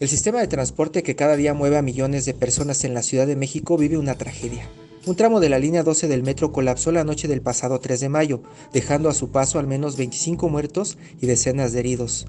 El 0.00 0.08
sistema 0.08 0.38
de 0.38 0.46
transporte 0.46 1.02
que 1.02 1.16
cada 1.16 1.34
día 1.34 1.54
mueve 1.54 1.76
a 1.76 1.82
millones 1.82 2.24
de 2.24 2.32
personas 2.32 2.84
en 2.84 2.94
la 2.94 3.02
Ciudad 3.02 3.26
de 3.26 3.34
México 3.34 3.76
vive 3.76 3.98
una 3.98 4.14
tragedia. 4.14 4.64
Un 5.06 5.16
tramo 5.16 5.40
de 5.40 5.48
la 5.48 5.58
línea 5.58 5.82
12 5.82 6.06
del 6.06 6.22
metro 6.22 6.52
colapsó 6.52 6.92
la 6.92 7.02
noche 7.02 7.26
del 7.26 7.42
pasado 7.42 7.80
3 7.80 7.98
de 7.98 8.08
mayo, 8.08 8.42
dejando 8.72 9.08
a 9.08 9.14
su 9.14 9.32
paso 9.32 9.58
al 9.58 9.66
menos 9.66 9.96
25 9.96 10.48
muertos 10.48 10.98
y 11.20 11.26
decenas 11.26 11.72
de 11.72 11.80
heridos. 11.80 12.28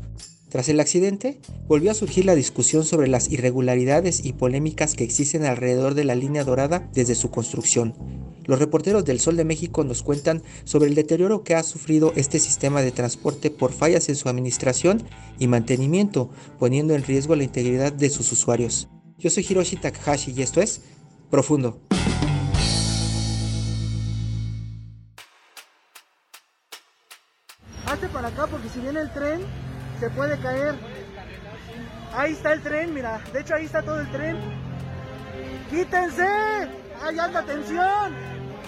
Tras 0.49 0.67
el 0.67 0.80
accidente, 0.80 1.39
volvió 1.67 1.91
a 1.91 1.94
surgir 1.94 2.26
la 2.26 2.34
discusión 2.34 2.84
sobre 2.84 3.07
las 3.07 3.30
irregularidades 3.31 4.26
y 4.26 4.34
polémicas 4.34 4.95
que 4.95 5.03
existen 5.03 5.45
alrededor 5.45 5.94
de 5.94 6.03
la 6.03 6.16
línea 6.16 6.44
dorada 6.44 6.90
desde 6.91 7.13
su 7.13 7.30
construcción. 7.30 7.94
Los 8.45 8.57
reporteros 8.57 9.05
del 9.05 9.20
Sol 9.20 9.38
de 9.38 9.45
México 9.45 9.84
nos 9.84 10.02
cuentan 10.02 10.41
sobre 10.63 10.90
el 10.90 10.95
deterioro 10.95 11.43
que 11.43 11.54
ha 11.54 11.62
sufrido 11.62 12.13
este 12.16 12.40
sistema 12.40 12.81
de 12.81 12.91
transporte 12.91 13.52
por 13.52 13.73
fallas 13.73 14.09
en 14.09 14.16
su 14.16 14.27
administración 14.27 15.04
y 15.38 15.45
mantenimiento, 15.45 16.31
poniendo 16.57 16.95
en 16.95 17.04
riesgo 17.04 17.35
la 17.35 17.43
integridad 17.43 17.93
de 17.93 18.09
sus 18.09 18.31
usuarios. 18.31 18.90
Yo 19.20 19.29
soy 19.29 19.45
Hiroshi 19.48 19.76
Takahashi 19.76 20.34
y 20.35 20.41
esto 20.41 20.62
es 20.62 20.81
Profundo. 21.29 21.79
Hazte 27.85 28.07
para 28.07 28.29
acá 28.29 28.48
porque 28.48 28.70
si 28.70 28.79
viene 28.79 29.01
el 29.01 29.13
tren 29.13 29.41
se 29.99 30.09
puede 30.09 30.37
caer. 30.39 30.75
Ahí 32.13 32.33
está 32.33 32.53
el 32.53 32.61
tren, 32.61 32.93
mira. 32.93 33.21
De 33.33 33.41
hecho 33.41 33.55
ahí 33.55 33.65
está 33.65 33.81
todo 33.81 33.99
el 33.99 34.11
tren. 34.11 34.37
¡Quítense! 35.69 36.27
¡Hay 37.01 37.19
alta 37.19 37.43
tensión! 37.43 38.13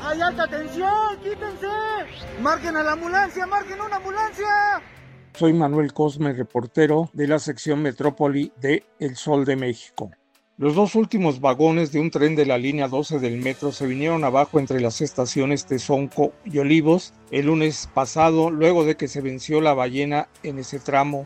¡Hay 0.04 0.22
alta 0.22 0.48
tensión! 0.48 1.18
¡Quítense! 1.24 1.68
¡Marquen 2.42 2.76
a 2.76 2.84
la 2.84 2.94
ambulancia! 2.94 3.46
¡Marquen 3.48 3.82
una 3.82 3.96
ambulancia! 3.96 4.82
Soy 5.34 5.54
Manuel 5.54 5.94
Cosme, 5.94 6.34
reportero 6.34 7.10
de 7.14 7.28
la 7.28 7.40
sección 7.40 7.82
Metrópoli 7.82 8.52
de 8.58 8.86
El 9.00 9.16
Sol 9.16 9.46
de 9.46 9.56
México. 9.56 10.12
Los 10.62 10.76
dos 10.76 10.94
últimos 10.94 11.42
vagones 11.42 11.92
de 11.92 12.00
un 12.00 12.12
tren 12.12 12.36
de 12.36 12.46
la 12.46 12.60
línea 12.60 12.88
12 12.88 13.18
del 13.18 13.42
metro 13.42 13.72
se 13.72 13.88
vinieron 13.88 14.24
abajo 14.24 14.60
entre 14.60 14.80
las 14.80 15.02
estaciones 15.02 15.66
Tezonco 15.66 16.34
y 16.46 16.60
Olivos 16.60 17.16
el 17.32 17.48
lunes 17.48 17.90
pasado, 17.92 18.52
luego 18.52 18.86
de 18.86 18.96
que 18.96 19.08
se 19.08 19.22
venció 19.22 19.60
la 19.60 19.74
ballena 19.74 20.30
en 20.44 20.60
ese 20.60 20.78
tramo. 20.78 21.26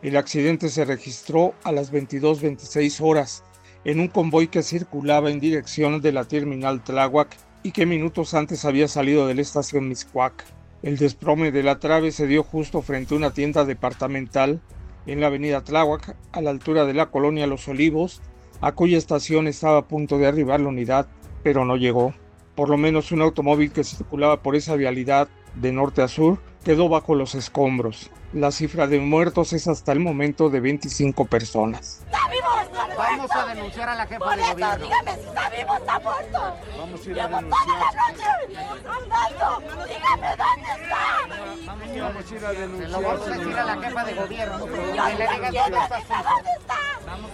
El 0.00 0.16
accidente 0.16 0.70
se 0.70 0.86
registró 0.86 1.52
a 1.62 1.72
las 1.72 1.92
22.26 1.92 3.02
horas 3.02 3.44
en 3.84 4.00
un 4.00 4.08
convoy 4.08 4.48
que 4.48 4.62
circulaba 4.62 5.30
en 5.30 5.40
dirección 5.40 6.00
de 6.00 6.12
la 6.12 6.24
terminal 6.24 6.82
Tláhuac 6.82 7.36
y 7.62 7.72
que 7.72 7.84
minutos 7.84 8.32
antes 8.32 8.64
había 8.64 8.88
salido 8.88 9.26
de 9.26 9.34
la 9.34 9.42
estación 9.42 9.90
Miscuac. 9.90 10.46
El 10.82 10.96
desplome 10.96 11.52
de 11.52 11.62
la 11.62 11.80
trave 11.80 12.12
se 12.12 12.26
dio 12.26 12.42
justo 12.42 12.80
frente 12.80 13.12
a 13.12 13.18
una 13.18 13.34
tienda 13.34 13.66
departamental 13.66 14.62
en 15.04 15.20
la 15.20 15.26
avenida 15.26 15.62
Tláhuac, 15.64 16.16
a 16.32 16.40
la 16.40 16.48
altura 16.48 16.86
de 16.86 16.94
la 16.94 17.10
colonia 17.10 17.46
Los 17.46 17.68
Olivos, 17.68 18.22
a 18.60 18.72
cuya 18.72 18.98
estación 18.98 19.46
estaba 19.48 19.78
a 19.78 19.88
punto 19.88 20.18
de 20.18 20.26
arribar 20.26 20.60
la 20.60 20.68
unidad, 20.68 21.06
pero 21.42 21.64
no 21.64 21.76
llegó. 21.76 22.14
Por 22.54 22.68
lo 22.68 22.76
menos 22.76 23.12
un 23.12 23.22
automóvil 23.22 23.72
que 23.72 23.84
circulaba 23.84 24.42
por 24.42 24.56
esa 24.56 24.76
vialidad 24.76 25.28
de 25.54 25.72
norte 25.72 26.02
a 26.02 26.08
sur 26.08 26.38
quedó 26.64 26.88
bajo 26.88 27.14
los 27.14 27.34
escombros. 27.34 28.10
La 28.32 28.52
cifra 28.52 28.86
de 28.86 29.00
muertos 29.00 29.52
es 29.52 29.66
hasta 29.66 29.92
el 29.92 30.00
momento 30.00 30.50
de 30.50 30.60
25 30.60 31.24
personas. 31.26 32.04
Vamos 32.96 33.30
a 33.34 33.46
denunciar 33.54 33.88
a 33.88 33.94
la 33.94 34.06
jefa 34.06 34.36
de 34.36 34.42
gobierno. 34.42 34.84
Dígame 34.86 35.14
si 35.14 35.20
está 35.26 35.50
vivo, 35.50 35.74
está 35.76 35.98
muerto. 36.00 36.38
Vamos 36.78 37.06
a 37.06 37.10
ir 37.10 37.20
a 37.20 37.26
Llevo 37.26 37.36
denunciar. 37.38 37.66
toda 37.66 37.92
la 37.92 38.08
noche 38.10 38.86
andando. 38.86 39.86
Dígame 39.86 40.28
dónde 40.36 40.70
está. 40.82 41.02
Vamos 41.66 42.30
a 42.30 42.34
ir 42.36 42.44
a 42.44 42.52
denunciar. 42.52 42.86
Se 42.86 42.88
lo 42.88 43.00
vamos 43.02 43.26
a 43.26 43.30
decir 43.30 43.56
a 43.58 43.64
la 43.64 43.82
jefa 43.82 44.04
de 44.04 44.14
gobierno. 44.14 44.64
Que 44.66 44.70
le 44.70 45.28
digan 45.28 45.50
¿Quién 45.50 45.50
que 45.50 45.78
está? 45.78 45.98
está 45.98 46.22
¿Dónde 46.22 46.50
está? 46.60 46.74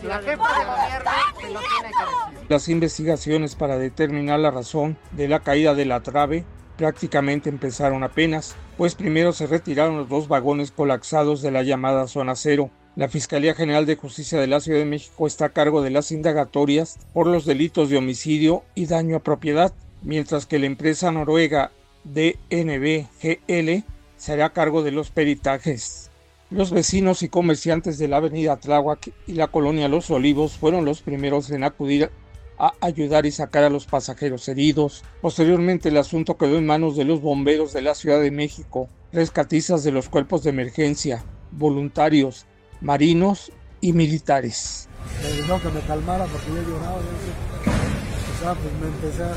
La 0.03 0.19
jefa 0.19 0.31
de 0.31 0.65
gobierno 0.65 1.11
se 1.41 1.53
lo 1.53 1.61
tiene 1.61 1.91
que 1.91 2.33
decir. 2.33 2.47
Las 2.49 2.69
investigaciones 2.69 3.55
para 3.55 3.79
determinar 3.79 4.41
la 4.41 4.51
razón 4.51 4.97
de 5.13 5.29
la 5.29 5.41
caída 5.41 5.75
de 5.75 5.85
la 5.85 6.03
trave 6.03 6.45
prácticamente 6.77 7.49
empezaron 7.49 8.03
apenas, 8.03 8.55
pues 8.77 8.95
primero 8.95 9.33
se 9.33 9.47
retiraron 9.47 9.97
los 9.97 10.09
dos 10.09 10.29
vagones 10.29 10.71
colapsados 10.71 11.43
de 11.43 11.51
la 11.51 11.63
llamada 11.63 12.07
zona 12.07 12.37
cero. 12.37 12.71
La 12.95 13.09
Fiscalía 13.09 13.55
General 13.55 13.85
de 13.85 13.97
Justicia 13.97 14.41
de 14.41 14.47
la 14.47 14.61
Ciudad 14.61 14.79
de 14.79 14.87
México 14.87 15.27
está 15.27 15.47
a 15.47 15.51
cargo 15.51 15.83
de 15.83 15.91
las 15.91 16.13
indagatorias 16.13 16.99
por 17.13 17.27
los 17.27 17.45
delitos 17.45 17.91
de 17.91 17.99
homicidio 17.99 18.63
y 18.75 18.87
daño 18.87 19.17
a 19.17 19.23
propiedad, 19.23 19.73
mientras 20.03 20.47
que 20.47 20.59
la 20.59 20.67
empresa 20.67 21.11
noruega 21.11 21.73
DNBGL 22.05 23.85
será 24.17 24.47
a 24.47 24.53
cargo 24.53 24.83
de 24.83 24.93
los 24.93 25.11
peritajes. 25.11 26.06
Los 26.51 26.71
vecinos 26.71 27.25
y 27.25 27.29
comerciantes 27.29 27.99
de 27.99 28.07
la 28.07 28.19
avenida 28.19 28.57
Tláhuac 28.57 29.13
y 29.27 29.33
la 29.33 29.49
colonia 29.49 29.89
Los 29.89 30.11
Olivos 30.11 30.57
fueron 30.57 30.85
los 30.85 31.03
primeros 31.03 31.51
en 31.51 31.65
acudir 31.65 32.13
a 32.57 32.73
ayudar 32.81 33.27
y 33.27 33.33
sacar 33.33 33.65
a 33.65 33.71
los 33.71 33.87
pasajeros 33.87 34.49
heridos. 34.49 35.03
Posteriormente 35.21 35.89
el 35.89 35.97
asunto 35.97 36.37
quedó 36.37 36.57
en 36.57 36.67
manos 36.67 36.97
de 36.97 37.05
los 37.05 37.21
bomberos 37.21 37.73
de 37.73 37.83
la 37.83 37.97
Ciudad 37.97 38.21
de 38.21 38.31
México, 38.31 38.89
rescatistas 39.13 39.83
de 39.83 39.91
los 39.91 40.09
cuerpos 40.09 40.45
de 40.45 40.51
emergencia, 40.51 41.25
voluntarios, 41.51 42.47
marinos 42.81 43.51
y 43.81 43.93
militares. 43.93 44.89
Me 45.23 45.61
que 45.61 45.69
me 45.69 45.81
calmara 45.81 46.27
porque 46.27 46.47
yo 46.47 46.63
lloraba. 46.63 46.97
O 46.97 48.39
sea, 48.41 48.55
pues 48.55 48.73
me 48.81 48.87
empecé 48.87 49.25
a, 49.25 49.35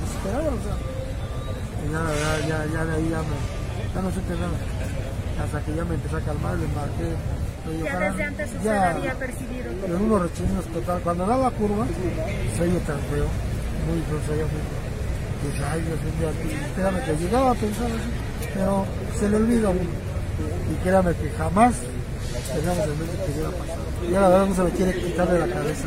desesperar, 0.00 0.52
o 0.52 0.62
sea. 0.62 0.76
Ya, 1.92 2.14
ya, 2.14 2.48
ya, 2.48 2.72
ya 2.72 2.84
de 2.86 2.94
ahí 2.94 3.08
ya, 3.10 3.22
ya 3.94 4.02
no 4.02 4.10
supe 4.10 4.34
nada. 4.34 5.11
Hasta 5.42 5.60
que 5.64 5.74
ya 5.74 5.84
me 5.84 5.94
empecé 5.94 6.16
a 6.16 6.20
calmar, 6.20 6.56
le 6.56 6.64
embarqué. 6.64 7.02
le 7.66 7.72
digo, 7.74 7.86
Ya 7.86 7.92
"Para- 7.92 8.10
desde 8.10 8.24
antes 8.24 8.46
usted 8.52 8.64
ya". 8.64 8.90
había 8.90 9.14
percibido 9.14 9.70
Pero 9.82 9.96
en 9.96 10.02
unos 10.02 10.22
rechininos 10.22 10.64
total. 10.66 11.00
Cuando 11.02 11.26
da 11.26 11.36
la 11.36 11.50
curva, 11.50 11.86
se 12.56 12.62
oye 12.62 12.78
tan 12.80 12.98
feo, 13.10 13.26
muy 13.86 14.00
feo, 14.02 14.20
se 14.26 14.32
oye 14.32 14.42
muy 14.42 14.50
feo. 14.50 15.66
Ay 15.72 15.80
Dios 15.82 15.98
mío, 16.02 16.28
aquí, 16.28 16.56
créame 16.76 17.00
que 17.04 17.16
llegaba 17.24 17.50
a 17.50 17.54
pensar 17.54 17.86
así, 17.86 18.48
pero 18.54 18.86
se 19.18 19.28
le 19.28 19.36
olvida 19.36 19.68
a 19.68 19.70
uno. 19.70 19.80
Y 19.80 20.82
créame 20.84 21.14
que 21.14 21.30
jamás 21.30 21.74
teníamos 22.54 22.84
en 22.84 22.98
mente 22.98 23.16
que 23.32 23.38
iba 23.40 23.48
a 23.48 23.52
pasar. 23.52 23.78
Y 24.08 24.10
la 24.12 24.20
verdad 24.28 24.46
no 24.46 24.54
se 24.54 24.62
me 24.62 24.70
quiere 24.70 24.94
quitar 24.94 25.28
de 25.32 25.38
la 25.40 25.46
cabeza. 25.48 25.84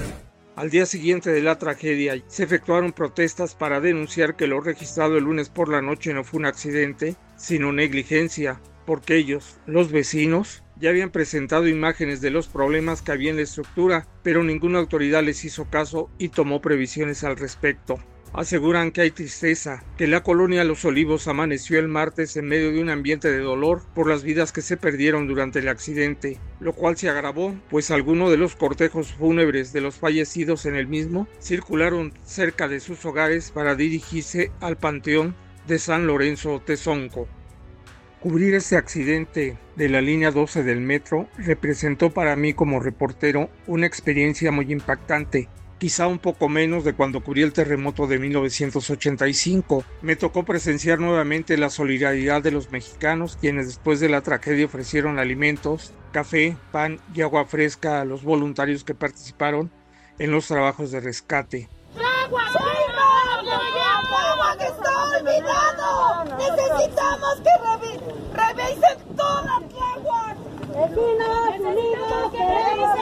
Al 0.58 0.70
día 0.70 0.86
siguiente 0.86 1.32
de 1.32 1.42
la 1.42 1.58
tragedia, 1.58 2.14
se 2.28 2.44
efectuaron 2.44 2.94
protestas 2.94 3.56
para 3.56 3.82
denunciar 3.82 4.36
que 4.36 4.48
lo 4.48 4.62
registrado 4.62 5.18
el 5.18 5.26
lunes 5.26 5.50
por 5.50 5.68
la 5.70 5.82
noche 5.82 6.14
no 6.14 6.24
fue 6.24 6.40
un 6.40 6.46
accidente, 6.46 7.16
sino 7.38 7.74
negligencia, 7.74 8.60
porque 8.86 9.16
ellos, 9.16 9.58
los 9.66 9.92
vecinos, 9.92 10.64
ya 10.78 10.90
habían 10.90 11.12
presentado 11.12 11.68
imágenes 11.68 12.22
de 12.22 12.32
los 12.32 12.48
problemas 12.48 13.02
que 13.02 13.12
había 13.12 13.30
en 13.30 13.38
la 13.38 13.44
estructura, 13.44 14.08
pero 14.24 14.44
ninguna 14.44 14.80
autoridad 14.80 15.24
les 15.24 15.46
hizo 15.46 15.70
caso 15.70 16.10
y 16.18 16.30
tomó 16.30 16.62
previsiones 16.62 17.24
al 17.24 17.38
respecto. 17.38 17.98
Aseguran 18.34 18.92
que 18.92 19.00
hay 19.00 19.12
tristeza, 19.12 19.82
que 19.98 20.08
la 20.08 20.22
colonia 20.22 20.66
Los 20.66 20.84
Olivos 20.84 21.30
amaneció 21.30 21.80
el 21.80 21.88
martes 21.88 22.36
en 22.36 22.46
medio 22.46 22.74
de 22.74 22.82
un 22.82 22.90
ambiente 22.90 23.32
de 23.32 23.40
dolor 23.40 23.84
por 23.94 24.10
las 24.10 24.24
vidas 24.24 24.52
que 24.52 24.62
se 24.62 24.76
perdieron 24.76 25.26
durante 25.26 25.60
el 25.60 25.70
accidente, 25.70 26.38
lo 26.60 26.74
cual 26.74 26.98
se 26.98 27.08
agravó, 27.08 27.56
pues 27.70 27.92
algunos 27.92 28.30
de 28.30 28.36
los 28.36 28.58
cortejos 28.58 29.14
fúnebres 29.14 29.72
de 29.72 29.80
los 29.80 29.96
fallecidos 29.96 30.66
en 30.66 30.76
el 30.76 30.88
mismo 30.88 31.30
circularon 31.40 32.12
cerca 32.26 32.68
de 32.68 32.82
sus 32.82 33.06
hogares 33.06 33.52
para 33.52 33.76
dirigirse 33.76 34.52
al 34.60 34.76
panteón 34.76 35.34
de 35.66 35.80
San 35.80 36.06
Lorenzo 36.06 36.62
Tezonco. 36.66 37.30
Cubrir 38.26 38.56
este 38.56 38.76
accidente 38.76 39.56
de 39.76 39.88
la 39.88 40.02
línea 40.02 40.32
12 40.32 40.64
del 40.64 40.82
metro 40.82 41.28
representó 41.38 42.10
para 42.10 42.36
mí 42.36 42.56
como 42.56 42.80
reportero 42.80 43.52
una 43.68 43.86
experiencia 43.86 44.52
muy 44.52 44.72
impactante, 44.72 45.48
quizá 45.78 46.08
un 46.08 46.18
poco 46.18 46.50
menos 46.50 46.84
de 46.84 46.94
cuando 46.94 47.22
cubrí 47.22 47.44
el 47.44 47.54
terremoto 47.54 48.08
de 48.08 48.18
1985. 48.18 49.84
Me 50.02 50.16
tocó 50.16 50.44
presenciar 50.44 51.00
nuevamente 51.00 51.56
la 51.56 51.70
solidaridad 51.70 52.42
de 52.42 52.50
los 52.50 52.72
mexicanos, 52.72 53.38
quienes 53.40 53.68
después 53.68 54.00
de 54.00 54.10
la 54.10 54.22
tragedia 54.22 54.66
ofrecieron 54.66 55.20
alimentos, 55.20 55.94
café, 56.12 56.58
pan 56.72 56.98
y 57.14 57.22
agua 57.22 57.46
fresca 57.46 58.02
a 58.02 58.06
los 58.06 58.24
voluntarios 58.24 58.84
que 58.84 58.96
participaron 58.96 59.70
en 60.18 60.32
los 60.32 60.48
trabajos 60.48 60.90
de 60.90 61.00
rescate. 61.00 61.70
¡Agua! 62.26 62.42
¡Agua 62.48 62.64
que 64.58 64.66
está 64.66 64.96
revi- 67.62 68.02
revisen 68.34 68.98
toda 69.16 69.62
Tláhuac! 69.70 70.36
¡Vecinos 70.96 71.60
unidos 71.60 72.32
queremos 72.32 72.96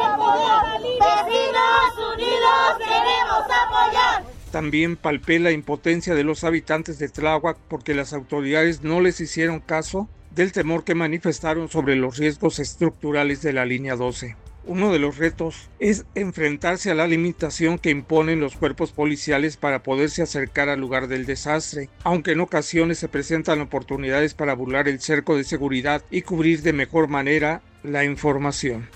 Vecinos 0.99 1.93
unidos 2.15 2.77
queremos 2.79 4.51
También 4.51 4.95
palpé 4.95 5.37
la 5.37 5.51
impotencia 5.51 6.15
de 6.15 6.23
los 6.23 6.43
habitantes 6.43 6.97
de 6.97 7.09
Tláhuac 7.09 7.57
porque 7.67 7.93
las 7.93 8.13
autoridades 8.13 8.81
no 8.81 8.99
les 8.99 9.21
hicieron 9.21 9.59
caso 9.59 10.09
del 10.31 10.51
temor 10.51 10.83
que 10.83 10.95
manifestaron 10.95 11.69
sobre 11.69 11.95
los 11.95 12.17
riesgos 12.17 12.57
estructurales 12.57 13.43
de 13.43 13.53
la 13.53 13.65
línea 13.65 13.95
12. 13.95 14.35
Uno 14.65 14.93
de 14.93 14.99
los 14.99 15.17
retos 15.17 15.69
es 15.79 16.05
enfrentarse 16.15 16.89
a 16.89 16.95
la 16.95 17.05
limitación 17.05 17.77
que 17.77 17.89
imponen 17.89 18.39
los 18.39 18.55
cuerpos 18.55 18.93
policiales 18.93 19.57
para 19.57 19.83
poderse 19.83 20.21
acercar 20.21 20.69
al 20.69 20.79
lugar 20.79 21.07
del 21.07 21.25
desastre, 21.25 21.89
aunque 22.05 22.31
en 22.31 22.39
ocasiones 22.39 22.97
se 22.97 23.09
presentan 23.09 23.59
oportunidades 23.59 24.33
para 24.33 24.53
burlar 24.53 24.87
el 24.87 25.01
cerco 25.01 25.35
de 25.35 25.43
seguridad 25.43 26.01
y 26.09 26.21
cubrir 26.21 26.61
de 26.61 26.71
mejor 26.71 27.09
manera 27.09 27.61
la 27.83 28.05
información. 28.05 28.87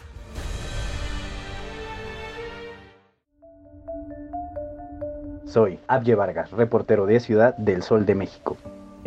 Soy 5.44 5.80
Abye 5.88 6.16
Vargas, 6.16 6.52
reportero 6.52 7.06
de 7.06 7.19
Ciudad 7.19 7.58
del 7.58 7.84
Sol 7.84 8.06
de 8.06 8.16
México. 8.16 8.56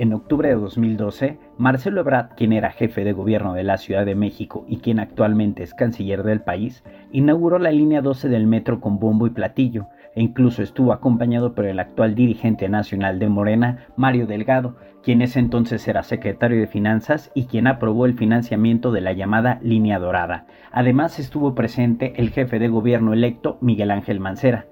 En 0.01 0.15
octubre 0.15 0.49
de 0.49 0.55
2012, 0.55 1.39
Marcelo 1.59 2.01
Ebrard, 2.01 2.31
quien 2.35 2.55
era 2.55 2.71
jefe 2.71 3.05
de 3.05 3.13
gobierno 3.13 3.53
de 3.53 3.65
la 3.65 3.77
Ciudad 3.77 4.07
de 4.07 4.15
México 4.15 4.65
y 4.67 4.79
quien 4.79 4.99
actualmente 4.99 5.63
es 5.63 5.75
canciller 5.75 6.23
del 6.23 6.41
país, 6.41 6.83
inauguró 7.13 7.59
la 7.59 7.71
línea 7.71 8.01
12 8.01 8.31
del 8.31 8.47
metro 8.47 8.81
con 8.81 8.99
bombo 8.99 9.27
y 9.27 9.31
platillo, 9.31 9.89
e 10.15 10.23
incluso 10.23 10.63
estuvo 10.63 10.95
acompañado 10.95 11.55
por 11.55 11.67
el 11.67 11.79
actual 11.79 12.15
dirigente 12.15 12.67
nacional 12.71 13.19
de 13.19 13.29
Morena, 13.29 13.89
Mario 13.95 14.27
Delgado, 14.27 14.77
quien 15.03 15.21
ese 15.21 15.39
entonces 15.39 15.87
era 15.87 16.03
secretario 16.03 16.59
de 16.59 16.67
Finanzas 16.67 17.31
y 17.35 17.45
quien 17.45 17.67
aprobó 17.67 18.07
el 18.07 18.17
financiamiento 18.17 18.93
de 18.93 19.03
la 19.03 19.13
llamada 19.13 19.59
Línea 19.61 19.99
Dorada. 19.99 20.47
Además 20.73 21.19
estuvo 21.19 21.55
presente 21.55 22.15
el 22.17 22.31
jefe 22.31 22.59
de 22.59 22.69
gobierno 22.69 23.13
electo, 23.13 23.59
Miguel 23.61 23.91
Ángel 23.91 24.19
Mancera. 24.19 24.65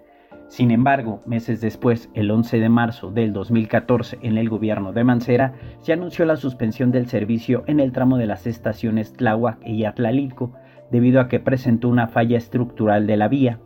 Sin 0.48 0.70
embargo, 0.70 1.22
meses 1.26 1.60
después, 1.60 2.10
el 2.14 2.30
11 2.30 2.58
de 2.58 2.68
marzo 2.70 3.10
del 3.10 3.34
2014, 3.34 4.18
en 4.22 4.38
el 4.38 4.48
gobierno 4.48 4.92
de 4.92 5.04
Mancera, 5.04 5.52
se 5.80 5.92
anunció 5.92 6.24
la 6.24 6.36
suspensión 6.36 6.90
del 6.90 7.06
servicio 7.06 7.64
en 7.66 7.80
el 7.80 7.92
tramo 7.92 8.16
de 8.16 8.26
las 8.26 8.46
estaciones 8.46 9.12
Tláhuac 9.12 9.58
y 9.66 9.84
Atlalilco, 9.84 10.54
debido 10.90 11.20
a 11.20 11.28
que 11.28 11.38
presentó 11.38 11.90
una 11.90 12.08
falla 12.08 12.38
estructural 12.38 13.06
de 13.06 13.18
la 13.18 13.28
vía. 13.28 13.60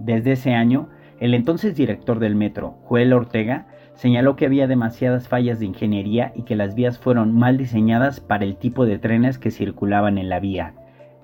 Desde 0.00 0.32
ese 0.32 0.54
año, 0.54 0.88
el 1.20 1.34
entonces 1.34 1.76
director 1.76 2.18
del 2.18 2.34
metro, 2.34 2.78
Joel 2.84 3.12
Ortega, 3.12 3.66
señaló 3.94 4.36
que 4.36 4.46
había 4.46 4.66
demasiadas 4.66 5.28
fallas 5.28 5.58
de 5.58 5.66
ingeniería 5.66 6.32
y 6.34 6.42
que 6.42 6.56
las 6.56 6.74
vías 6.74 6.98
fueron 6.98 7.34
mal 7.34 7.58
diseñadas 7.58 8.20
para 8.20 8.44
el 8.44 8.56
tipo 8.56 8.86
de 8.86 8.98
trenes 8.98 9.38
que 9.38 9.50
circulaban 9.50 10.16
en 10.16 10.30
la 10.30 10.40
vía. 10.40 10.74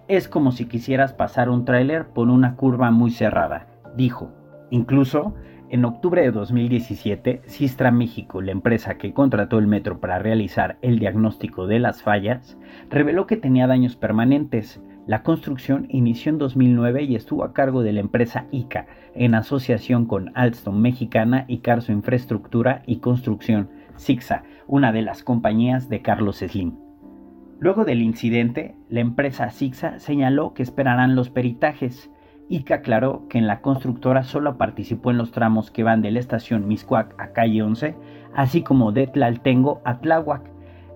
Es 0.06 0.28
como 0.28 0.52
si 0.52 0.66
quisieras 0.66 1.14
pasar 1.14 1.48
un 1.48 1.64
tráiler 1.64 2.08
por 2.08 2.28
una 2.28 2.56
curva 2.56 2.90
muy 2.90 3.10
cerrada, 3.10 3.66
dijo. 3.96 4.41
Incluso, 4.72 5.34
en 5.68 5.84
octubre 5.84 6.22
de 6.22 6.30
2017, 6.30 7.42
Sistra 7.44 7.90
México, 7.90 8.40
la 8.40 8.52
empresa 8.52 8.96
que 8.96 9.12
contrató 9.12 9.58
el 9.58 9.66
metro 9.66 10.00
para 10.00 10.18
realizar 10.18 10.78
el 10.80 10.98
diagnóstico 10.98 11.66
de 11.66 11.78
las 11.78 12.02
fallas, 12.02 12.56
reveló 12.88 13.26
que 13.26 13.36
tenía 13.36 13.66
daños 13.66 13.96
permanentes. 13.96 14.80
La 15.06 15.22
construcción 15.22 15.88
inició 15.90 16.32
en 16.32 16.38
2009 16.38 17.02
y 17.02 17.16
estuvo 17.16 17.44
a 17.44 17.52
cargo 17.52 17.82
de 17.82 17.92
la 17.92 18.00
empresa 18.00 18.46
ICA, 18.50 18.86
en 19.14 19.34
asociación 19.34 20.06
con 20.06 20.32
Alstom 20.34 20.80
Mexicana 20.80 21.44
y 21.48 21.58
Carso 21.58 21.92
Infraestructura 21.92 22.82
y 22.86 23.00
Construcción, 23.00 23.68
SIXA, 23.96 24.44
una 24.66 24.90
de 24.90 25.02
las 25.02 25.22
compañías 25.22 25.90
de 25.90 26.00
Carlos 26.00 26.38
Slim. 26.38 26.78
Luego 27.60 27.84
del 27.84 28.00
incidente, 28.00 28.74
la 28.88 29.00
empresa 29.00 29.50
SIXA 29.50 29.98
señaló 29.98 30.54
que 30.54 30.62
esperarán 30.62 31.14
los 31.14 31.28
peritajes 31.28 32.10
que 32.60 32.74
aclaró 32.74 33.26
que 33.28 33.38
en 33.38 33.46
la 33.46 33.60
constructora 33.60 34.22
solo 34.24 34.58
participó 34.58 35.10
en 35.10 35.16
los 35.16 35.32
tramos 35.32 35.70
que 35.70 35.82
van 35.82 36.02
de 36.02 36.10
la 36.10 36.20
estación 36.20 36.68
Miscuac 36.68 37.14
a 37.18 37.32
calle 37.32 37.62
11, 37.62 37.96
así 38.34 38.62
como 38.62 38.92
de 38.92 39.06
Tlaltengo 39.06 39.80
a 39.84 40.00
Tláhuac, 40.00 40.42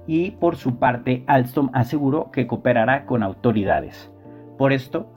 y 0.06 0.32
por 0.32 0.56
su 0.56 0.78
parte 0.78 1.24
Alstom 1.26 1.70
aseguró 1.72 2.30
que 2.30 2.46
cooperará 2.46 3.06
con 3.06 3.22
autoridades. 3.22 4.12
Por 4.58 4.72
esto, 4.72 5.10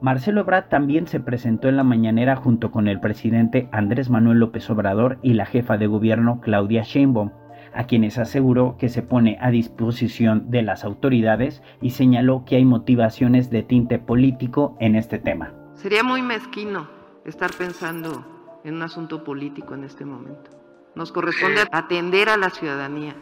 Marcelo 0.00 0.40
Ebrard 0.40 0.68
también 0.68 1.06
se 1.06 1.20
presentó 1.20 1.68
en 1.68 1.76
la 1.76 1.84
mañanera 1.84 2.36
junto 2.36 2.70
con 2.70 2.88
el 2.88 3.00
presidente 3.00 3.68
Andrés 3.72 4.10
Manuel 4.10 4.38
López 4.38 4.68
Obrador 4.70 5.18
y 5.22 5.34
la 5.34 5.46
jefa 5.46 5.78
de 5.78 5.86
gobierno 5.86 6.40
Claudia 6.40 6.82
Sheinbaum, 6.82 7.30
a 7.72 7.84
quienes 7.84 8.18
aseguró 8.18 8.76
que 8.76 8.88
se 8.88 9.02
pone 9.02 9.38
a 9.40 9.50
disposición 9.50 10.50
de 10.50 10.62
las 10.62 10.84
autoridades 10.84 11.62
y 11.80 11.90
señaló 11.90 12.44
que 12.44 12.56
hay 12.56 12.64
motivaciones 12.64 13.48
de 13.50 13.62
tinte 13.62 13.98
político 13.98 14.76
en 14.78 14.96
este 14.96 15.18
tema. 15.18 15.63
Sería 15.74 16.02
muy 16.02 16.22
mezquino 16.22 16.88
estar 17.24 17.52
pensando 17.52 18.60
en 18.64 18.76
un 18.76 18.82
asunto 18.82 19.24
político 19.24 19.74
en 19.74 19.84
este 19.84 20.04
momento. 20.04 20.50
Nos 20.94 21.12
corresponde 21.12 21.66
atender 21.72 22.28
a 22.28 22.36
la 22.36 22.50
ciudadanía 22.50 23.16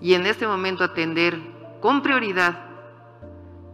y 0.00 0.14
en 0.14 0.26
este 0.26 0.46
momento 0.46 0.84
atender 0.84 1.38
con 1.80 2.02
prioridad 2.02 2.68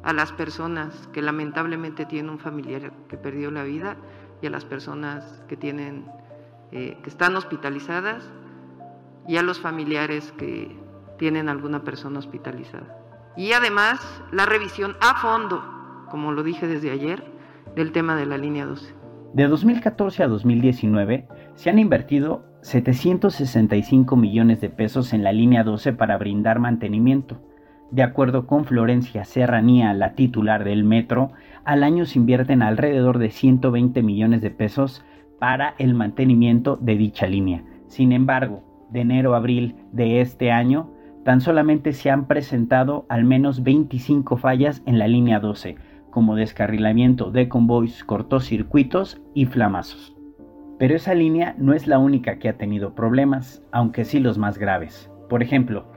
a 0.02 0.12
las 0.12 0.32
personas 0.32 1.08
que 1.12 1.22
lamentablemente 1.22 2.04
tienen 2.04 2.31
un 2.31 2.38
familiar 2.38 2.92
que 3.08 3.16
perdió 3.16 3.50
la 3.50 3.62
vida 3.62 3.96
y 4.42 4.46
a 4.46 4.50
las 4.50 4.64
personas 4.64 5.42
que 5.48 5.56
tienen 5.56 6.06
eh, 6.72 6.98
que 7.02 7.08
están 7.08 7.36
hospitalizadas 7.36 8.28
y 9.26 9.36
a 9.36 9.42
los 9.42 9.60
familiares 9.60 10.32
que 10.36 10.76
tienen 11.19 11.48
alguna 11.48 11.84
persona 11.84 12.19
hospitalizada. 12.19 12.98
Y 13.36 13.52
además 13.52 14.00
la 14.32 14.44
revisión 14.44 14.96
a 15.00 15.14
fondo, 15.14 16.06
como 16.10 16.32
lo 16.32 16.42
dije 16.42 16.66
desde 16.66 16.90
ayer, 16.90 17.33
del 17.76 17.93
tema 17.93 18.16
de 18.16 18.26
la 18.26 18.38
línea 18.38 18.66
12. 18.66 18.94
De 19.34 19.49
2014 19.49 20.22
a 20.22 20.28
2019 20.28 21.26
se 21.55 21.70
han 21.70 21.78
invertido 21.78 22.44
765 22.62 24.16
millones 24.16 24.61
de 24.61 24.70
pesos 24.70 25.12
en 25.12 25.25
la 25.25 25.32
línea 25.32 25.64
12 25.64 25.93
para 25.93 26.16
brindar 26.16 26.61
mantenimiento. 26.61 27.40
De 27.90 28.02
acuerdo 28.02 28.46
con 28.46 28.64
Florencia 28.64 29.25
Serranía, 29.25 29.93
la 29.93 30.14
titular 30.14 30.64
del 30.64 30.84
metro, 30.84 31.32
al 31.64 31.82
año 31.82 32.06
se 32.06 32.19
invierten 32.19 32.62
alrededor 32.62 33.19
de 33.19 33.31
120 33.31 34.02
millones 34.02 34.40
de 34.40 34.50
pesos 34.50 35.05
para 35.38 35.75
el 35.78 35.94
mantenimiento 35.94 36.76
de 36.81 36.96
dicha 36.96 37.26
línea. 37.26 37.64
Sin 37.87 38.12
embargo, 38.12 38.62
de 38.90 39.00
enero 39.00 39.34
a 39.34 39.38
abril 39.38 39.76
de 39.93 40.20
este 40.20 40.50
año, 40.50 40.90
tan 41.25 41.40
solamente 41.40 41.93
se 41.93 42.10
han 42.10 42.26
presentado 42.26 43.06
al 43.08 43.25
menos 43.25 43.62
25 43.62 44.37
fallas 44.37 44.82
en 44.87 44.99
la 44.99 45.08
línea 45.08 45.40
12, 45.40 45.76
como 46.14 46.37
descarrilamiento 46.37 47.32
de 47.32 47.49
convoys, 47.49 48.05
cortocircuitos 48.05 49.20
y 49.34 49.46
flamazos. 49.46 50.14
Pero 50.78 50.94
esa 50.94 51.12
línea 51.12 51.56
no 51.58 51.75
es 51.75 51.88
la 51.88 51.99
única 51.99 52.38
que 52.38 52.49
ha 52.49 52.56
tenido 52.56 52.94
problemas, 52.94 53.65
aunque 53.72 54.05
sí 54.05 54.20
los 54.20 54.38
más 54.38 54.56
graves. 54.56 55.10
Por 55.29 55.43
ejemplo, 55.43 55.91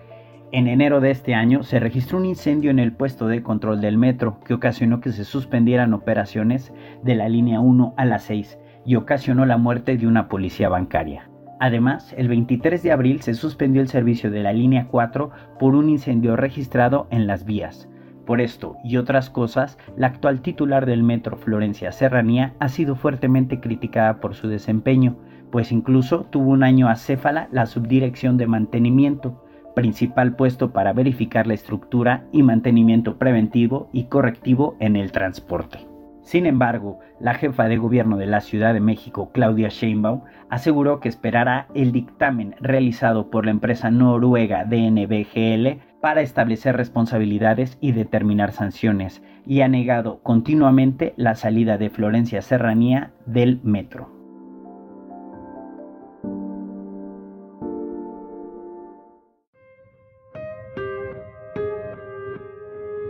en 0.51 0.67
enero 0.67 1.01
de 1.01 1.11
este 1.11 1.35
año 1.35 1.61
se 1.61 1.79
registró 1.79 2.17
un 2.17 2.25
incendio 2.25 2.71
en 2.71 2.79
el 2.79 2.93
puesto 2.93 3.27
de 3.27 3.43
control 3.43 3.79
del 3.79 3.99
metro 3.99 4.39
que 4.43 4.55
ocasionó 4.55 5.01
que 5.01 5.11
se 5.11 5.23
suspendieran 5.23 5.93
operaciones 5.93 6.73
de 7.03 7.13
la 7.13 7.29
línea 7.29 7.59
1 7.59 7.93
a 7.95 8.05
la 8.05 8.17
6 8.17 8.57
y 8.87 8.95
ocasionó 8.95 9.45
la 9.45 9.57
muerte 9.57 9.97
de 9.97 10.07
una 10.07 10.27
policía 10.29 10.67
bancaria. 10.67 11.29
Además, 11.59 12.15
el 12.17 12.27
23 12.27 12.81
de 12.81 12.91
abril 12.91 13.21
se 13.21 13.35
suspendió 13.35 13.83
el 13.83 13.87
servicio 13.87 14.31
de 14.31 14.41
la 14.41 14.51
línea 14.51 14.87
4 14.89 15.29
por 15.59 15.75
un 15.75 15.89
incendio 15.89 16.35
registrado 16.35 17.07
en 17.11 17.27
las 17.27 17.45
vías, 17.45 17.87
por 18.27 18.41
esto 18.41 18.77
y 18.83 18.97
otras 18.97 19.31
cosas, 19.31 19.79
la 19.95 20.05
actual 20.05 20.41
titular 20.41 20.85
del 20.85 21.01
metro 21.01 21.37
Florencia 21.37 21.91
Serranía 21.91 22.53
ha 22.59 22.69
sido 22.69 22.95
fuertemente 22.95 23.59
criticada 23.59 24.19
por 24.19 24.35
su 24.35 24.47
desempeño, 24.47 25.17
pues 25.51 25.71
incluso 25.71 26.25
tuvo 26.29 26.51
un 26.51 26.61
año 26.61 26.89
acéfala 26.89 27.47
la 27.51 27.65
subdirección 27.65 28.37
de 28.37 28.45
mantenimiento, 28.45 29.43
principal 29.73 30.35
puesto 30.35 30.73
para 30.73 30.93
verificar 30.93 31.47
la 31.47 31.53
estructura 31.53 32.25
y 32.31 32.43
mantenimiento 32.43 33.17
preventivo 33.17 33.89
y 33.93 34.05
correctivo 34.05 34.75
en 34.79 34.95
el 34.95 35.11
transporte. 35.11 35.87
Sin 36.27 36.45
embargo, 36.45 36.99
la 37.21 37.35
jefa 37.35 37.69
de 37.69 37.77
gobierno 37.77 38.17
de 38.17 38.25
la 38.25 38.41
Ciudad 38.41 38.73
de 38.73 38.81
México, 38.81 39.31
Claudia 39.31 39.69
Sheinbaum, 39.69 40.23
aseguró 40.49 40.99
que 40.99 41.07
esperará 41.07 41.67
el 41.73 41.93
dictamen 41.93 42.55
realizado 42.59 43.29
por 43.29 43.45
la 43.45 43.51
empresa 43.51 43.89
noruega 43.91 44.65
DNBGL 44.65 45.79
para 46.07 46.21
establecer 46.21 46.77
responsabilidades 46.77 47.77
y 47.81 47.91
determinar 47.91 48.53
sanciones, 48.53 49.21
y 49.45 49.59
ha 49.59 49.67
negado 49.67 50.23
continuamente 50.23 51.13
la 51.17 51.35
salida 51.35 51.77
de 51.77 51.89
Florencia 51.89 52.41
Serranía 52.41 53.11
del 53.25 53.59
metro. 53.61 54.09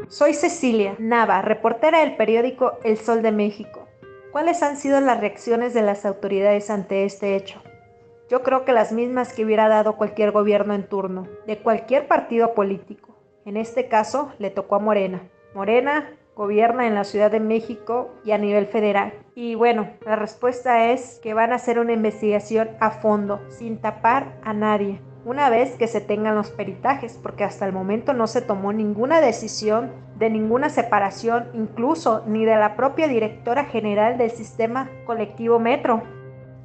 Soy 0.07 0.33
Cecilia 0.33 0.95
Nava, 0.97 1.43
reportera 1.43 1.99
del 1.99 2.15
periódico 2.15 2.79
El 2.83 2.97
Sol 2.97 3.21
de 3.21 3.31
México. 3.31 3.87
¿Cuáles 4.31 4.63
han 4.63 4.75
sido 4.75 4.99
las 5.01 5.19
reacciones 5.19 5.75
de 5.75 5.83
las 5.83 6.03
autoridades 6.03 6.71
ante 6.71 7.05
este 7.05 7.35
hecho? 7.35 7.61
Yo 8.29 8.43
creo 8.43 8.65
que 8.65 8.73
las 8.73 8.91
mismas 8.91 9.33
que 9.33 9.45
hubiera 9.45 9.67
dado 9.69 9.95
cualquier 9.95 10.31
gobierno 10.31 10.73
en 10.73 10.87
turno, 10.87 11.27
de 11.45 11.59
cualquier 11.59 12.07
partido 12.07 12.53
político. 12.53 13.15
En 13.45 13.57
este 13.57 13.87
caso 13.87 14.33
le 14.37 14.49
tocó 14.49 14.75
a 14.75 14.79
Morena. 14.79 15.21
Morena 15.53 16.09
gobierna 16.35 16.85
en 16.85 16.93
la 16.93 17.03
Ciudad 17.03 17.31
de 17.31 17.39
México 17.39 18.11
y 18.23 18.31
a 18.31 18.37
nivel 18.37 18.67
federal. 18.67 19.13
Y 19.33 19.55
bueno, 19.55 19.89
la 20.05 20.15
respuesta 20.15 20.91
es 20.91 21.19
que 21.23 21.33
van 21.33 21.51
a 21.51 21.55
hacer 21.55 21.79
una 21.79 21.93
investigación 21.93 22.69
a 22.79 22.91
fondo, 22.91 23.41
sin 23.49 23.79
tapar 23.79 24.37
a 24.43 24.53
nadie 24.53 24.99
una 25.27 25.49
vez 25.49 25.75
que 25.75 25.87
se 25.87 25.99
tengan 25.99 26.35
los 26.35 26.51
peritajes, 26.51 27.19
porque 27.21 27.43
hasta 27.43 27.65
el 27.65 27.73
momento 27.73 28.13
no 28.13 28.27
se 28.27 28.41
tomó 28.41 28.71
ninguna 28.71 29.19
decisión 29.19 29.91
de 30.17 30.29
ninguna 30.29 30.69
separación, 30.69 31.49
incluso 31.53 32.23
ni 32.25 32.45
de 32.45 32.55
la 32.55 32.77
propia 32.77 33.09
directora 33.09 33.65
general 33.65 34.17
del 34.17 34.31
sistema 34.31 34.89
colectivo 35.05 35.59
Metro. 35.59 36.01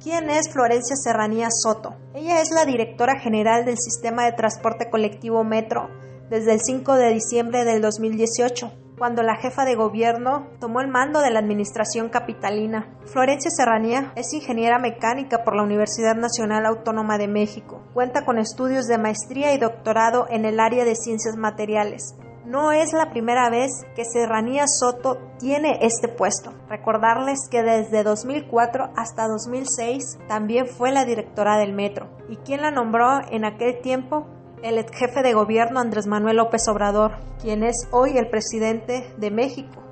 ¿Quién 0.03 0.29
es 0.29 0.51
Florencia 0.51 0.97
Serranía 0.97 1.47
Soto? 1.49 1.95
Ella 2.13 2.41
es 2.41 2.49
la 2.51 2.65
directora 2.65 3.21
general 3.21 3.63
del 3.63 3.77
sistema 3.77 4.25
de 4.25 4.33
transporte 4.33 4.89
colectivo 4.89 5.45
Metro 5.45 5.87
desde 6.29 6.51
el 6.51 6.59
5 6.59 6.95
de 6.95 7.13
diciembre 7.13 7.63
del 7.63 7.81
2018 7.81 8.69
cuando 8.97 9.23
la 9.23 9.37
jefa 9.37 9.63
de 9.63 9.75
gobierno 9.75 10.49
tomó 10.59 10.81
el 10.81 10.89
mando 10.89 11.21
de 11.21 11.31
la 11.31 11.39
administración 11.39 12.09
capitalina. 12.09 12.97
Florencia 13.05 13.49
Serranía 13.49 14.11
es 14.17 14.33
ingeniera 14.33 14.77
mecánica 14.77 15.43
por 15.45 15.55
la 15.55 15.63
Universidad 15.63 16.15
Nacional 16.15 16.65
Autónoma 16.65 17.17
de 17.17 17.29
México. 17.29 17.81
Cuenta 17.93 18.25
con 18.25 18.39
estudios 18.39 18.87
de 18.87 18.97
maestría 18.97 19.53
y 19.53 19.57
doctorado 19.57 20.25
en 20.29 20.43
el 20.43 20.59
área 20.59 20.83
de 20.83 20.95
ciencias 20.95 21.37
materiales. 21.37 22.15
No 22.45 22.71
es 22.71 22.91
la 22.91 23.09
primera 23.09 23.49
vez 23.49 23.71
que 23.95 24.03
Serranía 24.03 24.67
Soto 24.67 25.17
tiene 25.39 25.79
este 25.81 26.09
puesto. 26.09 26.51
Recordarles 26.67 27.39
que 27.49 27.63
desde 27.63 28.03
2004 28.03 28.91
hasta 28.97 29.27
2006 29.27 30.19
también 30.27 30.67
fue 30.67 30.91
la 30.91 31.05
directora 31.05 31.57
del 31.57 31.73
metro. 31.73 32.09
¿Y 32.27 32.35
quién 32.37 32.61
la 32.61 32.71
nombró 32.71 33.21
en 33.31 33.45
aquel 33.45 33.81
tiempo? 33.81 34.27
el 34.63 34.77
ex 34.77 34.97
jefe 34.97 35.21
de 35.21 35.33
gobierno 35.33 35.81
Andrés 35.81 36.07
Manuel 36.07 36.37
López 36.37 36.67
Obrador, 36.69 37.17
quien 37.41 37.63
es 37.63 37.87
hoy 37.91 38.17
el 38.17 38.29
presidente 38.29 39.13
de 39.17 39.29
México. 39.29 39.83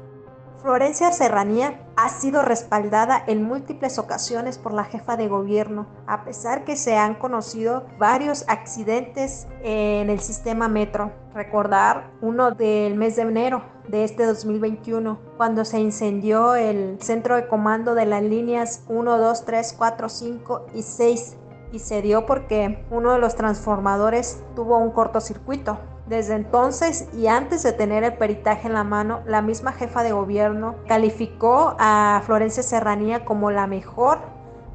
Florencia 0.61 1.11
Serranía 1.11 1.81
ha 1.95 2.09
sido 2.09 2.43
respaldada 2.43 3.23
en 3.25 3.41
múltiples 3.41 3.97
ocasiones 3.97 4.59
por 4.59 4.73
la 4.73 4.83
jefa 4.83 5.17
de 5.17 5.27
gobierno, 5.27 5.87
a 6.05 6.23
pesar 6.23 6.65
que 6.65 6.75
se 6.75 6.95
han 6.95 7.15
conocido 7.15 7.87
varios 7.97 8.45
accidentes 8.47 9.47
en 9.63 10.11
el 10.11 10.19
sistema 10.19 10.67
metro. 10.67 11.11
Recordar 11.33 12.11
uno 12.21 12.51
del 12.51 12.93
mes 12.93 13.15
de 13.15 13.23
enero 13.23 13.63
de 13.87 14.03
este 14.03 14.23
2021, 14.23 15.17
cuando 15.35 15.65
se 15.65 15.79
incendió 15.79 16.53
el 16.53 17.01
centro 17.01 17.37
de 17.37 17.47
comando 17.47 17.95
de 17.95 18.05
las 18.05 18.21
líneas 18.21 18.83
1, 18.87 19.17
2, 19.17 19.45
3, 19.45 19.75
4, 19.75 20.09
5 20.09 20.65
y 20.75 20.83
6 20.83 21.37
y 21.71 21.79
se 21.79 22.03
dio 22.03 22.27
porque 22.27 22.85
uno 22.91 23.13
de 23.13 23.19
los 23.19 23.35
transformadores 23.35 24.43
tuvo 24.55 24.77
un 24.77 24.91
cortocircuito. 24.91 25.79
Desde 26.11 26.35
entonces 26.35 27.07
y 27.13 27.27
antes 27.27 27.63
de 27.63 27.71
tener 27.71 28.03
el 28.03 28.15
peritaje 28.15 28.67
en 28.67 28.73
la 28.73 28.83
mano, 28.83 29.21
la 29.25 29.41
misma 29.41 29.71
jefa 29.71 30.03
de 30.03 30.11
gobierno 30.11 30.75
calificó 30.85 31.77
a 31.79 32.21
Florencia 32.25 32.63
Serranía 32.63 33.23
como 33.23 33.49
la 33.49 33.65
mejor 33.65 34.19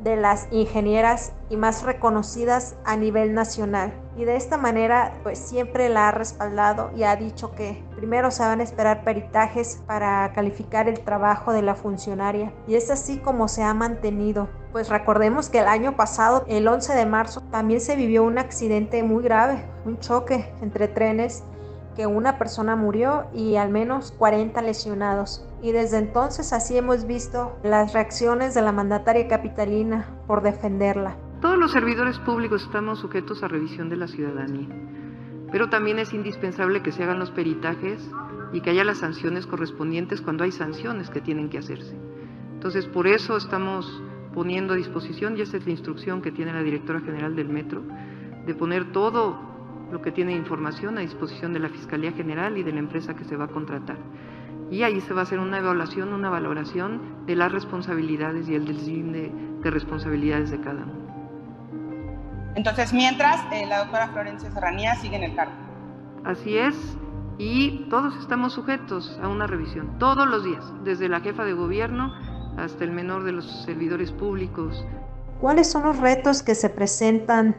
de 0.03 0.17
las 0.17 0.49
ingenieras 0.51 1.35
y 1.51 1.59
más 1.59 1.83
reconocidas 1.83 2.77
a 2.87 2.97
nivel 2.97 3.35
nacional. 3.35 3.93
Y 4.17 4.25
de 4.25 4.37
esta 4.37 4.57
manera, 4.57 5.13
pues 5.23 5.39
siempre 5.39 5.91
la 5.91 6.09
ha 6.09 6.11
respaldado 6.11 6.91
y 6.97 7.03
ha 7.03 7.17
dicho 7.17 7.55
que 7.55 7.85
primero 7.97 8.31
se 8.31 8.43
van 8.43 8.61
a 8.61 8.63
esperar 8.63 9.05
peritajes 9.05 9.83
para 9.87 10.33
calificar 10.33 10.89
el 10.89 11.01
trabajo 11.01 11.53
de 11.53 11.61
la 11.61 11.75
funcionaria. 11.75 12.51
Y 12.67 12.77
es 12.77 12.91
así 12.91 13.19
como 13.19 13.47
se 13.47 13.63
ha 13.63 13.75
mantenido. 13.75 14.49
Pues 14.73 14.89
recordemos 14.89 15.51
que 15.51 15.59
el 15.59 15.69
año 15.69 15.97
pasado, 15.97 16.45
el 16.49 16.67
11 16.67 16.95
de 16.95 17.05
marzo, 17.05 17.43
también 17.51 17.81
se 17.83 17.95
vivió 17.95 18.25
un 18.25 18.39
accidente 18.39 19.03
muy 19.03 19.23
grave, 19.23 19.65
un 19.85 19.99
choque 19.99 20.51
entre 20.63 20.89
trenes 20.89 21.45
que 21.95 22.07
una 22.07 22.39
persona 22.39 22.77
murió 22.77 23.27
y 23.33 23.57
al 23.57 23.71
menos 23.71 24.13
40 24.13 24.61
lesionados. 24.63 25.45
Y 25.63 25.73
desde 25.73 25.99
entonces 25.99 26.53
así 26.53 26.77
hemos 26.77 27.07
visto 27.07 27.57
las 27.63 27.93
reacciones 27.95 28.55
de 28.55 28.63
la 28.63 28.73
mandataria 28.73 29.29
capitalina 29.29 30.07
por 30.27 30.43
defenderla. 30.43 31.17
Todos 31.41 31.59
los 31.59 31.73
servidores 31.73 32.19
públicos 32.21 32.63
estamos 32.63 32.99
sujetos 32.99 33.43
a 33.43 33.49
revisión 33.49 33.91
de 33.91 33.97
la 33.97 34.09
ciudadanía, 34.09 34.69
pero 35.53 35.69
también 35.69 35.99
es 35.99 36.15
indispensable 36.15 36.83
que 36.83 36.93
se 36.93 37.03
hagan 37.03 37.19
los 37.19 37.31
peritajes 37.31 38.11
y 38.55 38.63
que 38.63 38.71
haya 38.71 38.85
las 38.85 38.99
sanciones 38.99 39.47
correspondientes 39.47 40.23
cuando 40.23 40.45
hay 40.45 40.51
sanciones 40.51 41.11
que 41.11 41.21
tienen 41.21 41.51
que 41.51 41.59
hacerse. 41.59 41.95
Entonces, 42.55 42.87
por 42.87 43.07
eso 43.07 43.37
estamos 43.37 44.03
poniendo 44.33 44.73
a 44.73 44.77
disposición, 44.77 45.37
y 45.37 45.43
esta 45.43 45.59
es 45.59 45.67
la 45.67 45.73
instrucción 45.73 46.23
que 46.23 46.33
tiene 46.33 46.55
la 46.55 46.63
directora 46.63 47.01
general 47.01 47.37
del 47.37 47.51
metro, 47.51 47.83
de 48.47 48.55
poner 48.55 48.93
todo 48.93 49.39
lo 49.93 50.01
que 50.01 50.13
tiene 50.13 50.35
información 50.35 50.97
a 50.97 51.03
disposición 51.03 51.53
de 51.53 51.61
la 51.61 51.69
Fiscalía 51.69 52.13
General 52.13 52.57
y 52.57 52.63
de 52.63 52.73
la 52.73 52.79
empresa 52.79 53.15
que 53.15 53.25
se 53.25 53.37
va 53.37 53.45
a 53.45 53.49
contratar. 53.49 53.99
Y 54.71 54.83
ahí 54.83 55.01
se 55.03 55.13
va 55.13 55.21
a 55.21 55.23
hacer 55.25 55.39
una 55.39 55.59
evaluación, 55.59 56.13
una 56.13 56.31
valoración 56.31 57.27
de 57.27 57.37
las 57.37 57.53
responsabilidades 57.53 58.49
y 58.49 58.55
el 58.55 58.65
deslinde 58.65 59.31
de 59.63 59.71
responsabilidades 59.71 60.51
de 60.51 60.61
cada 60.61 60.83
uno. 60.83 61.06
Entonces, 62.57 62.93
mientras, 62.93 63.41
eh, 63.53 63.67
la 63.67 63.81
doctora 63.81 64.09
Florencia 64.09 64.51
Serranía 64.51 64.95
sigue 64.97 65.17
en 65.17 65.25
el 65.25 65.37
cargo. 65.37 65.53
Así 66.25 66.57
es, 66.57 66.75
y 67.39 67.87
todos 67.91 68.17
estamos 68.17 68.55
sujetos 68.55 69.19
a 69.23 69.29
una 69.29 69.47
revisión, 69.47 69.99
todos 69.99 70.27
los 70.27 70.43
días, 70.43 70.65
desde 70.83 71.09
la 71.09 71.21
jefa 71.21 71.45
de 71.45 71.53
gobierno 71.53 72.13
hasta 72.57 72.85
el 72.85 72.93
menor 72.93 73.25
de 73.25 73.33
los 73.33 73.65
servidores 73.65 74.11
públicos. 74.11 74.85
¿Cuáles 75.41 75.71
son 75.71 75.83
los 75.83 75.99
retos 75.99 76.43
que 76.43 76.55
se 76.55 76.71
presentan 76.71 77.55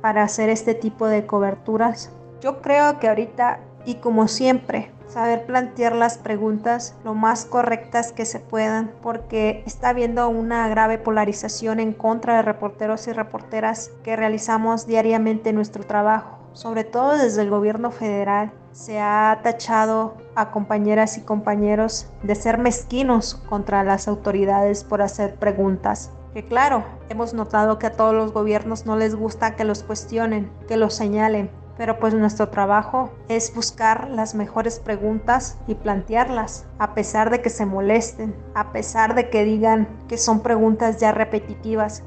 para 0.00 0.22
hacer 0.22 0.48
este 0.48 0.74
tipo 0.74 1.06
de 1.06 1.26
coberturas? 1.26 2.10
Yo 2.40 2.62
creo 2.62 2.98
que 2.98 3.08
ahorita, 3.08 3.60
y 3.84 3.96
como 3.96 4.28
siempre, 4.28 4.90
saber 5.08 5.46
plantear 5.46 5.94
las 5.94 6.18
preguntas 6.18 6.94
lo 7.04 7.14
más 7.14 7.44
correctas 7.44 8.12
que 8.12 8.24
se 8.24 8.40
puedan, 8.40 8.92
porque 9.02 9.62
está 9.66 9.90
habiendo 9.90 10.28
una 10.28 10.68
grave 10.68 10.98
polarización 10.98 11.80
en 11.80 11.92
contra 11.92 12.36
de 12.36 12.42
reporteros 12.42 13.06
y 13.08 13.12
reporteras 13.12 13.90
que 14.02 14.16
realizamos 14.16 14.86
diariamente 14.86 15.52
nuestro 15.52 15.84
trabajo, 15.84 16.38
sobre 16.52 16.84
todo 16.84 17.16
desde 17.16 17.42
el 17.42 17.50
gobierno 17.50 17.90
federal. 17.90 18.52
Se 18.72 19.00
ha 19.00 19.40
tachado 19.42 20.16
a 20.36 20.50
compañeras 20.50 21.18
y 21.18 21.22
compañeros 21.22 22.06
de 22.22 22.34
ser 22.34 22.58
mezquinos 22.58 23.34
contra 23.48 23.82
las 23.82 24.06
autoridades 24.06 24.84
por 24.84 25.02
hacer 25.02 25.34
preguntas 25.34 26.12
que 26.34 26.44
claro, 26.44 26.84
hemos 27.08 27.34
notado 27.34 27.78
que 27.78 27.86
a 27.86 27.92
todos 27.92 28.14
los 28.14 28.32
gobiernos 28.32 28.86
no 28.86 28.96
les 28.96 29.14
gusta 29.14 29.56
que 29.56 29.64
los 29.64 29.82
cuestionen, 29.82 30.50
que 30.68 30.76
los 30.76 30.94
señalen, 30.94 31.50
pero 31.78 32.00
pues 32.00 32.12
nuestro 32.12 32.48
trabajo 32.48 33.12
es 33.28 33.54
buscar 33.54 34.10
las 34.10 34.34
mejores 34.34 34.80
preguntas 34.80 35.56
y 35.68 35.76
plantearlas, 35.76 36.66
a 36.78 36.92
pesar 36.92 37.30
de 37.30 37.40
que 37.40 37.50
se 37.50 37.64
molesten, 37.66 38.34
a 38.54 38.72
pesar 38.72 39.14
de 39.14 39.30
que 39.30 39.44
digan 39.44 39.88
que 40.08 40.18
son 40.18 40.40
preguntas 40.40 40.98
ya 40.98 41.12
repetitivas. 41.12 42.02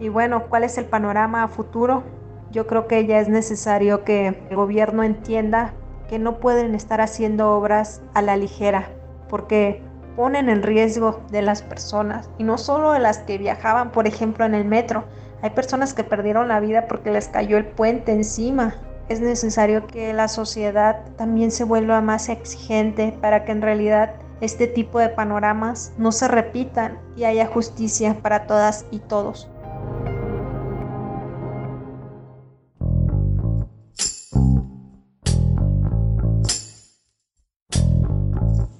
Y 0.00 0.08
bueno, 0.08 0.46
¿cuál 0.48 0.64
es 0.64 0.78
el 0.78 0.86
panorama 0.86 1.42
a 1.42 1.48
futuro? 1.48 2.02
Yo 2.50 2.66
creo 2.66 2.88
que 2.88 3.06
ya 3.06 3.20
es 3.20 3.28
necesario 3.28 4.04
que 4.04 4.42
el 4.48 4.56
gobierno 4.56 5.02
entienda 5.02 5.74
que 6.08 6.18
no 6.18 6.40
pueden 6.40 6.74
estar 6.74 7.02
haciendo 7.02 7.52
obras 7.52 8.00
a 8.14 8.22
la 8.22 8.38
ligera, 8.38 8.88
porque 9.28 9.82
ponen 10.16 10.48
en 10.48 10.62
riesgo 10.62 11.20
de 11.30 11.42
las 11.42 11.60
personas 11.60 12.30
y 12.38 12.44
no 12.44 12.56
solo 12.56 12.92
de 12.92 12.98
las 13.00 13.18
que 13.18 13.36
viajaban, 13.36 13.92
por 13.92 14.06
ejemplo, 14.06 14.46
en 14.46 14.54
el 14.54 14.64
metro. 14.64 15.04
Hay 15.42 15.50
personas 15.50 15.92
que 15.92 16.04
perdieron 16.04 16.48
la 16.48 16.58
vida 16.58 16.86
porque 16.88 17.10
les 17.10 17.28
cayó 17.28 17.58
el 17.58 17.66
puente 17.66 18.12
encima. 18.12 18.74
Es 19.10 19.20
necesario 19.20 19.88
que 19.88 20.12
la 20.12 20.28
sociedad 20.28 21.00
también 21.16 21.50
se 21.50 21.64
vuelva 21.64 22.00
más 22.00 22.28
exigente 22.28 23.12
para 23.20 23.44
que 23.44 23.50
en 23.50 23.60
realidad 23.60 24.14
este 24.40 24.68
tipo 24.68 25.00
de 25.00 25.08
panoramas 25.08 25.92
no 25.98 26.12
se 26.12 26.28
repitan 26.28 26.96
y 27.16 27.24
haya 27.24 27.48
justicia 27.48 28.16
para 28.22 28.46
todas 28.46 28.86
y 28.92 29.00
todos. 29.00 29.48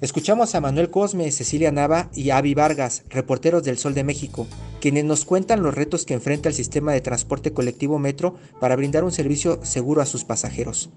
Escuchamos 0.01 0.55
a 0.55 0.61
Manuel 0.61 0.89
Cosme, 0.89 1.29
Cecilia 1.29 1.71
Nava 1.71 2.09
y 2.15 2.31
Avi 2.31 2.55
Vargas, 2.55 3.03
reporteros 3.09 3.61
del 3.61 3.77
Sol 3.77 3.93
de 3.93 4.03
México, 4.03 4.47
quienes 4.79 5.05
nos 5.05 5.25
cuentan 5.25 5.61
los 5.61 5.75
retos 5.75 6.05
que 6.05 6.15
enfrenta 6.15 6.49
el 6.49 6.55
sistema 6.55 6.91
de 6.91 7.01
transporte 7.01 7.53
colectivo 7.53 7.99
Metro 7.99 8.33
para 8.59 8.75
brindar 8.75 9.03
un 9.03 9.11
servicio 9.11 9.63
seguro 9.63 10.01
a 10.01 10.07
sus 10.07 10.23
pasajeros. 10.23 10.89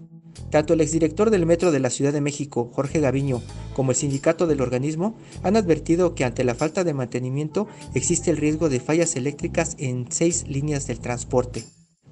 Tanto 0.48 0.72
el 0.72 0.80
exdirector 0.80 1.28
del 1.28 1.44
Metro 1.44 1.70
de 1.70 1.80
la 1.80 1.90
Ciudad 1.90 2.14
de 2.14 2.22
México, 2.22 2.70
Jorge 2.72 3.00
Gaviño, 3.00 3.42
como 3.74 3.90
el 3.90 3.96
sindicato 3.98 4.46
del 4.46 4.62
organismo 4.62 5.18
han 5.42 5.58
advertido 5.58 6.14
que 6.14 6.24
ante 6.24 6.42
la 6.42 6.54
falta 6.54 6.82
de 6.82 6.94
mantenimiento 6.94 7.68
existe 7.92 8.30
el 8.30 8.38
riesgo 8.38 8.70
de 8.70 8.80
fallas 8.80 9.16
eléctricas 9.16 9.76
en 9.78 10.06
seis 10.10 10.46
líneas 10.48 10.86
del 10.86 11.00
transporte. 11.00 11.62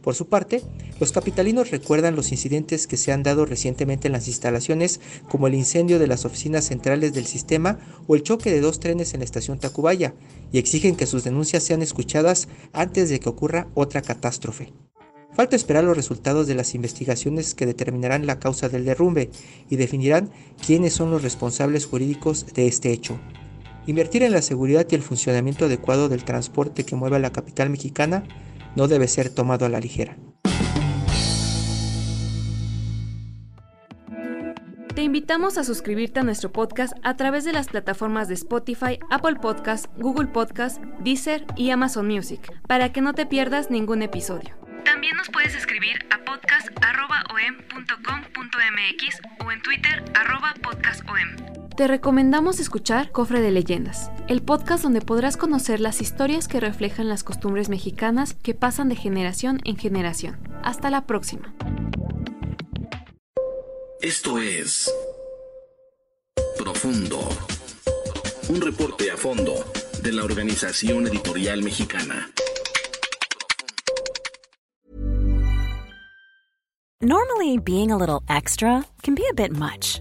Por 0.03 0.17
su 0.17 0.27
parte, 0.27 0.63
los 0.99 1.13
capitalinos 1.13 1.71
recuerdan 1.71 2.17
los 2.17 2.33
incidentes 2.33 2.89
que 2.89 2.97
se 2.97 3.13
han 3.13 3.23
dado 3.23 3.47
recientemente 3.47 4.09
en 4.09 4.13
las 4.13 4.27
instalaciones, 4.27 5.01
como 5.29 5.47
el 5.47 5.55
incendio 5.55 6.01
de 6.01 6.09
las 6.09 6.25
oficinas 6.25 6.65
centrales 6.65 7.13
del 7.13 7.25
sistema 7.25 7.79
o 8.09 8.17
el 8.17 8.25
choque 8.25 8.51
de 8.51 8.61
dos 8.61 8.81
trenes 8.81 9.15
en 9.15 9.21
la 9.21 9.25
estación 9.25 9.61
Tacubaya, 9.61 10.15
y 10.51 10.59
exigen 10.59 10.97
que 10.97 11.07
sus 11.07 11.23
denuncias 11.23 11.63
sean 11.63 11.83
escuchadas 11.83 12.49
antes 12.73 13.11
de 13.11 13.21
que 13.21 13.29
ocurra 13.29 13.69
otra 13.75 14.03
catástrofe. 14.03 14.73
Falta 15.35 15.57
esperar 15.57 15.85
los 15.85 15.97
resultados 15.97 16.47
de 16.47 16.55
las 16.55 16.75
investigaciones 16.75 17.55
que 17.55 17.65
determinarán 17.65 18.27
la 18.27 18.39
causa 18.39 18.69
del 18.69 18.85
derrumbe 18.85 19.31
y 19.71 19.77
definirán 19.77 20.31
quiénes 20.67 20.93
son 20.93 21.11
los 21.11 21.23
responsables 21.23 21.87
jurídicos 21.87 22.47
de 22.53 22.67
este 22.67 22.93
hecho. 22.93 23.19
Invertir 23.87 24.25
en 24.25 24.33
la 24.33 24.43
seguridad 24.43 24.87
y 24.91 24.95
el 24.95 25.03
funcionamiento 25.03 25.65
adecuado 25.65 26.09
del 26.09 26.25
transporte 26.25 26.85
que 26.85 26.97
mueva 26.97 27.19
la 27.19 27.33
capital 27.33 27.71
mexicana 27.71 28.25
no 28.77 28.89
debe 28.89 29.09
ser 29.09 29.31
tomado 29.31 29.67
a 29.67 29.69
la 29.69 29.81
ligera. 29.81 30.17
Te 34.95 35.03
invitamos 35.03 35.57
a 35.57 35.65
suscribirte 35.65 36.21
a 36.21 36.23
nuestro 36.23 36.53
podcast 36.53 36.93
a 37.03 37.17
través 37.17 37.45
de 37.45 37.53
las 37.53 37.69
plataformas 37.69 38.29
de 38.29 38.35
Spotify, 38.35 38.99
Apple 39.11 39.37
Podcast, 39.37 39.87
Google 39.97 40.29
Podcast, 40.29 40.83
Deezer 41.01 41.47
y 41.57 41.71
Amazon 41.71 42.07
Music, 42.07 42.53
para 42.69 42.93
que 42.93 43.01
no 43.01 43.15
te 43.15 43.25
pierdas 43.25 43.71
ningún 43.71 44.03
episodio. 44.03 44.55
También 44.85 45.17
nos 45.17 45.31
puedes 45.31 45.55
escribir 45.55 46.05
a 46.11 46.19
podcast.om.com.mx 46.25 49.21
o 49.45 49.51
en 49.51 49.63
Twitter 49.63 50.05
podcastom. 50.63 51.62
Te 51.77 51.89
recomendamos 51.89 52.61
escuchar 52.61 53.11
Cofre 53.13 53.41
de 53.41 53.51
Leyendas, 53.51 54.11
el 54.29 54.43
podcast 54.43 54.83
donde 54.83 55.01
podrás 55.01 55.39
conocer 55.39 55.81
las 55.81 56.03
historias 56.03 56.47
que 56.47 56.61
reflejan 56.61 57.09
las 57.09 57.25
costumbres 57.25 57.71
mexicanas 57.71 58.35
que 58.35 58.53
pasan 58.53 58.91
de 58.91 58.97
generación 58.97 59.59
en 59.65 59.79
generación. 59.79 60.37
Hasta 60.63 60.91
la 60.91 61.07
próxima. 61.07 61.55
Esto 64.03 64.39
es 64.39 64.93
Profundo, 66.59 67.21
un 68.51 68.61
reporte 68.61 69.11
a 69.11 69.17
fondo 69.17 69.55
de 70.03 70.13
la 70.13 70.25
Organización 70.25 71.07
Editorial 71.07 71.63
Mexicana. 71.63 72.31
Normally, 77.01 77.59
being 77.59 77.91
a 77.91 77.97
little 77.97 78.23
extra 78.29 78.85
can 79.03 79.15
be 79.15 79.25
a 79.29 79.35
bit 79.35 79.51
much, 79.53 80.01